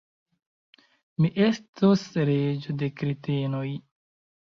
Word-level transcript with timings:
Mi 1.25 1.29
estos 1.47 2.05
reĝo 2.29 2.73
de 2.79 2.89
kretenoj! 3.03 3.67